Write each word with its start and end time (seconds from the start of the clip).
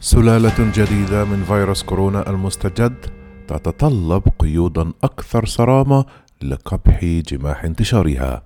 سلالة 0.00 0.72
جديدة 0.72 1.24
من 1.24 1.44
فيروس 1.44 1.82
كورونا 1.82 2.30
المستجد 2.30 2.94
تتطلب 3.48 4.22
قيودا 4.38 4.92
أكثر 5.04 5.46
صرامة 5.46 6.04
لقبح 6.42 7.04
جماح 7.04 7.64
انتشارها. 7.64 8.42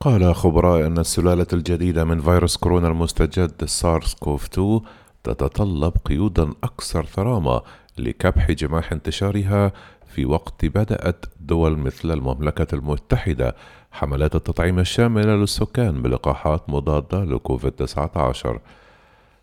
قال 0.00 0.34
خبراء 0.34 0.86
أن 0.86 0.98
السلالة 0.98 1.46
الجديدة 1.52 2.04
من 2.04 2.20
فيروس 2.20 2.56
كورونا 2.56 2.88
المستجد 2.88 3.64
سارس 3.64 4.14
كوف 4.14 4.44
2 4.44 4.80
تتطلب 5.24 5.92
قيودا 6.04 6.52
أكثر 6.64 7.04
صرامة 7.04 7.62
لكبح 7.98 8.50
جماح 8.50 8.92
انتشارها 8.92 9.72
في 10.06 10.24
وقت 10.24 10.64
بدأت 10.64 11.24
دول 11.40 11.78
مثل 11.78 12.10
المملكة 12.10 12.74
المتحدة. 12.74 13.56
حملات 13.92 14.34
التطعيم 14.34 14.78
الشاملة 14.78 15.36
للسكان 15.36 16.02
بلقاحات 16.02 16.70
مضادة 16.70 17.24
لكوفيد 17.24 17.72
19 17.72 18.60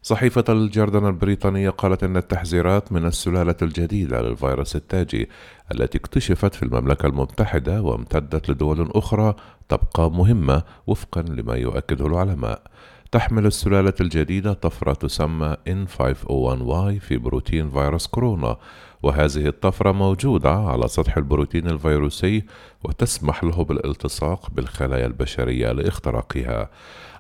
صحيفة 0.04 0.44
الجردن 0.50 1.06
البريطانية 1.08 1.70
قالت 1.70 2.04
أن 2.04 2.18
التحذيرات 2.18 2.92
من 2.92 3.06
السلالة 3.06 3.56
الجديدة 3.62 4.22
للفيروس 4.22 4.76
التاجي 4.76 5.30
التي 5.72 5.98
اكتشفت 5.98 6.56
في 6.56 6.64
المملكة 6.64 7.08
المتحدة 7.08 7.82
وامتدت 7.82 8.50
لدول 8.50 8.92
أخرى 8.96 9.36
تبقى 9.70 10.12
مهمة 10.12 10.64
وفقا 10.88 11.22
لما 11.22 11.56
يؤكده 11.56 12.06
العلماء. 12.08 12.62
تحمل 13.12 13.46
السلالة 13.46 13.94
الجديدة 14.02 14.54
طفرة 14.54 14.94
تسمى 14.94 15.56
N501Y 15.70 17.02
في 17.02 17.18
بروتين 17.18 17.70
فيروس 17.70 18.08
كورونا 18.08 18.58
وهذه 19.04 19.48
الطفرة 19.48 19.92
موجودة 19.92 20.52
على 20.52 20.88
سطح 20.88 21.18
البروتين 21.18 21.68
الفيروسي 21.68 22.44
وتسمح 22.84 23.44
له 23.44 23.64
بالالتصاق 23.64 24.52
بالخلايا 24.52 25.06
البشرية 25.06 25.72
لاختراقها. 25.72 26.70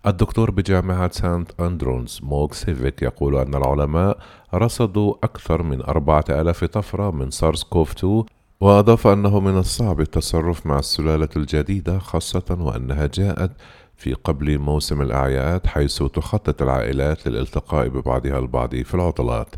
الدكتور 0.07 0.51
بجامعة 0.51 1.11
سانت 1.11 1.61
أندرونز 1.61 2.19
موغ 2.23 2.51
سيفيك 2.51 3.01
يقول 3.01 3.35
أن 3.35 3.55
العلماء 3.55 4.17
رصدوا 4.53 5.13
أكثر 5.23 5.63
من 5.63 5.81
أربعة 5.81 6.25
آلاف 6.29 6.63
طفرة 6.63 7.11
من 7.11 7.31
سارس 7.31 7.63
كوف 7.63 7.91
2 7.91 8.23
وأضاف 8.61 9.07
أنه 9.07 9.39
من 9.39 9.57
الصعب 9.57 10.01
التصرف 10.01 10.65
مع 10.65 10.79
السلالة 10.79 11.29
الجديدة 11.35 11.99
خاصة 11.99 12.57
وأنها 12.59 13.05
جاءت 13.05 13.51
في 14.01 14.13
قبل 14.13 14.59
موسم 14.59 15.01
الأعياد 15.01 15.67
حيث 15.67 16.03
تخطط 16.03 16.61
العائلات 16.61 17.27
للالتقاء 17.27 17.87
ببعضها 17.87 18.39
البعض 18.39 18.75
في 18.75 18.95
العطلات. 18.95 19.55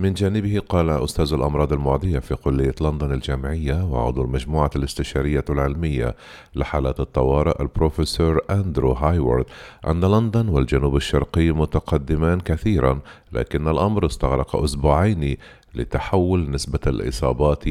من 0.00 0.14
جانبه 0.14 0.58
قال 0.68 0.90
أستاذ 0.90 1.32
الأمراض 1.32 1.72
المعدية 1.72 2.18
في 2.18 2.34
كلية 2.34 2.74
لندن 2.80 3.12
الجامعية 3.12 3.84
وعضو 3.84 4.22
المجموعة 4.24 4.70
الاستشارية 4.76 5.44
العلمية 5.50 6.16
لحالات 6.54 7.00
الطوارئ 7.00 7.62
البروفيسور 7.62 8.40
أندرو 8.50 8.92
هايورد 8.92 9.44
أن 9.86 10.00
لندن 10.00 10.48
والجنوب 10.48 10.96
الشرقي 10.96 11.50
متقدمان 11.50 12.40
كثيرا 12.40 13.00
لكن 13.32 13.68
الأمر 13.68 14.06
استغرق 14.06 14.56
أسبوعين 14.56 15.36
لتحول 15.74 16.50
نسبة 16.50 16.80
الإصابات 16.86 17.64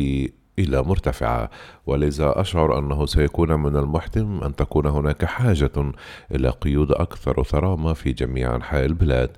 إلى 0.59 0.81
مرتفعة. 0.81 1.49
ولذا 1.85 2.41
أشعر 2.41 2.79
أنه 2.79 3.05
سيكون 3.05 3.59
من 3.59 3.75
المحتم 3.75 4.43
أن 4.43 4.55
تكون 4.55 4.85
هناك 4.85 5.25
حاجة 5.25 5.91
إلى 6.31 6.49
قيود 6.49 6.91
أكثر 6.91 7.43
ثرامة 7.43 7.93
في 7.93 8.11
جميع 8.11 8.55
أنحاء 8.55 8.85
البلاد. 8.85 9.29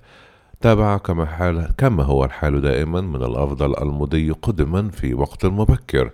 تابع 0.61 0.97
كما, 0.97 1.25
حال 1.25 1.69
كما 1.77 2.03
هو 2.03 2.25
الحال 2.25 2.61
دائما 2.61 3.01
من 3.01 3.23
الأفضل 3.23 3.75
المضي 3.81 4.31
قدما 4.31 4.89
في 4.89 5.13
وقت 5.13 5.45
مبكر. 5.45 6.11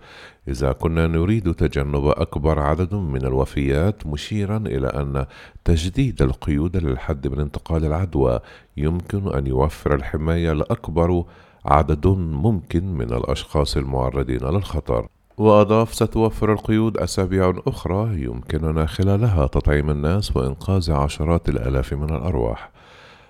إذا 0.48 0.72
كنا 0.72 1.08
نريد 1.08 1.54
تجنب 1.54 2.06
أكبر 2.06 2.60
عدد 2.60 2.94
من 2.94 3.26
الوفيات 3.26 4.08
مشيرا 4.08 4.58
إلى 4.58 4.88
أن 4.88 5.26
تجديد 5.66 6.22
القيود 6.22 6.78
للحد 6.78 7.28
من 7.28 7.40
انتقال 7.40 7.86
العدوى 7.86 8.40
يمكن 8.78 9.34
أن 9.36 9.48
يوفر 9.48 9.96
الحماية 9.96 10.54
لأكبر 10.54 11.24
عدد 11.68 12.08
ممكن 12.18 12.94
من 12.94 13.14
الأشخاص 13.14 13.78
المعرضين 13.78 14.40
للخطر. 14.40 15.08
وأضاف 15.38 15.94
ستوفر 15.94 16.54
القيود 16.54 16.98
أسابيع 16.98 17.54
أخرى 17.68 18.24
يمكننا 18.24 18.86
خلالها 18.86 19.48
تطعيم 19.48 19.90
الناس 19.90 20.38
وإنقاذ 20.38 20.92
عشرات 20.92 21.50
الآلاف 21.50 21.94
من 21.94 22.16
الأرواح. 22.16 22.72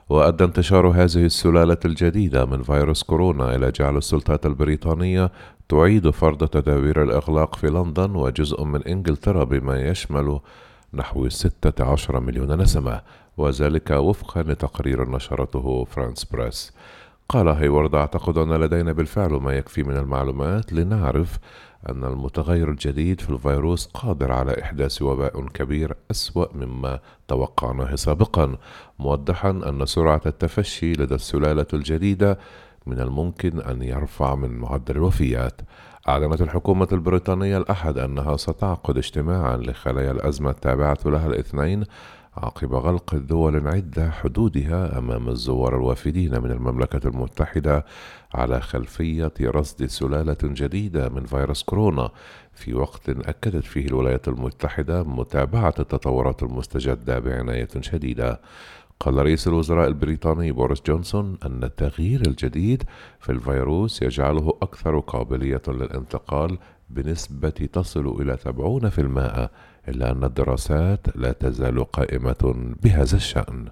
وأدى 0.09 0.43
انتشار 0.43 0.87
هذه 0.87 1.25
السلالة 1.25 1.77
الجديدة 1.85 2.45
من 2.45 2.63
فيروس 2.63 3.03
كورونا 3.03 3.55
إلى 3.55 3.71
جعل 3.71 3.97
السلطات 3.97 4.45
البريطانية 4.45 5.31
تعيد 5.69 6.09
فرض 6.09 6.47
تدابير 6.47 7.03
الإغلاق 7.03 7.55
في 7.55 7.67
لندن 7.67 8.15
وجزء 8.15 8.63
من 8.63 8.83
إنجلترا 8.83 9.43
بما 9.43 9.81
يشمل 9.81 10.39
نحو 10.93 11.29
16 11.29 12.19
مليون 12.19 12.61
نسمة 12.61 13.01
وذلك 13.37 13.91
وفقا 13.91 14.43
لتقرير 14.43 15.09
نشرته 15.09 15.85
فرانس 15.85 16.25
بريس. 16.25 16.73
قال 17.29 17.47
هيورد 17.47 17.95
أعتقد 17.95 18.37
أن 18.37 18.53
لدينا 18.53 18.91
بالفعل 18.91 19.31
ما 19.31 19.53
يكفي 19.53 19.83
من 19.83 19.97
المعلومات 19.97 20.73
لنعرف 20.73 21.39
أن 21.89 22.03
المتغير 22.03 22.69
الجديد 22.69 23.21
في 23.21 23.29
الفيروس 23.29 23.85
قادر 23.85 24.31
على 24.31 24.61
إحداث 24.61 25.01
وباء 25.01 25.47
كبير 25.47 25.95
أسوأ 26.11 26.45
مما 26.55 26.99
توقعناه 27.27 27.95
سابقا 27.95 28.57
موضحا 28.99 29.49
أن 29.49 29.85
سرعة 29.85 30.21
التفشي 30.25 30.93
لدى 30.93 31.15
السلالة 31.15 31.65
الجديدة 31.73 32.39
من 32.85 32.99
الممكن 32.99 33.61
أن 33.61 33.81
يرفع 33.81 34.35
من 34.35 34.57
معدل 34.57 34.95
الوفيات. 34.95 35.61
أعلنت 36.09 36.41
الحكومة 36.41 36.87
البريطانية 36.91 37.57
الأحد 37.57 37.97
أنها 37.97 38.37
ستعقد 38.37 38.97
اجتماعا 38.97 39.57
لخلايا 39.57 40.11
الأزمة 40.11 40.49
التابعة 40.49 40.97
لها 41.05 41.27
الاثنين 41.27 41.83
عقب 42.37 42.73
غلق 42.73 43.15
دول 43.15 43.67
عدة 43.67 44.11
حدودها 44.11 44.97
أمام 44.97 45.29
الزوار 45.29 45.75
الوافدين 45.75 46.41
من 46.41 46.51
المملكة 46.51 47.07
المتحدة 47.07 47.85
على 48.33 48.61
خلفية 48.61 49.33
رصد 49.41 49.85
سلالة 49.85 50.37
جديدة 50.43 51.09
من 51.09 51.25
فيروس 51.25 51.63
كورونا. 51.63 52.11
في 52.53 52.73
وقت 52.73 53.09
أكدت 53.09 53.63
فيه 53.63 53.85
الولايات 53.85 54.27
المتحدة 54.27 55.03
متابعة 55.03 55.73
التطورات 55.79 56.43
المستجدة 56.43 57.19
بعناية 57.19 57.67
شديدة. 57.81 58.41
قال 58.99 59.15
رئيس 59.17 59.47
الوزراء 59.47 59.87
البريطاني 59.87 60.51
بوريس 60.51 60.81
جونسون 60.87 61.37
أن 61.45 61.63
التغيير 61.63 62.21
الجديد 62.27 62.83
في 63.19 63.31
الفيروس 63.31 64.01
يجعله 64.01 64.57
أكثر 64.61 64.99
قابلية 64.99 65.61
للانتقال 65.67 66.57
بنسبة 66.89 67.49
تصل 67.49 68.21
إلى 68.21 68.37
70% 68.37 69.49
إلا 69.89 70.11
أن 70.11 70.23
الدراسات 70.23 71.17
لا 71.17 71.31
تزال 71.31 71.91
قائمة 71.91 72.73
بهذا 72.83 73.15
الشأن. 73.15 73.67